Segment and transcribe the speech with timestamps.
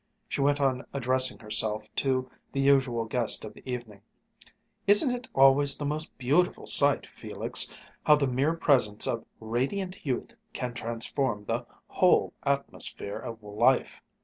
[0.27, 4.01] She went on addressing herself to the usual guest of the evening:
[4.87, 7.69] "Isn't it always the most beautiful sight, Felix,
[8.03, 14.01] how the mere presence of radiant youth can transform the whole atmosphere of life!"